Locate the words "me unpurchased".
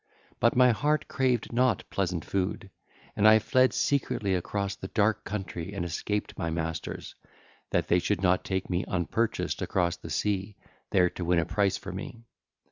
8.67-9.61